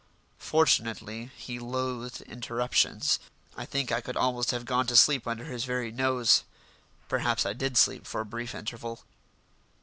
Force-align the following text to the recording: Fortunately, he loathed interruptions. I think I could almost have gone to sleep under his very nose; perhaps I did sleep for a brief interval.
Fortunately, 0.39 1.29
he 1.37 1.59
loathed 1.59 2.21
interruptions. 2.21 3.19
I 3.55 3.67
think 3.67 3.91
I 3.91 4.01
could 4.01 4.17
almost 4.17 4.49
have 4.49 4.65
gone 4.65 4.87
to 4.87 4.95
sleep 4.95 5.27
under 5.27 5.43
his 5.45 5.63
very 5.63 5.91
nose; 5.91 6.43
perhaps 7.07 7.45
I 7.45 7.53
did 7.53 7.77
sleep 7.77 8.07
for 8.07 8.19
a 8.21 8.25
brief 8.25 8.55
interval. 8.55 9.03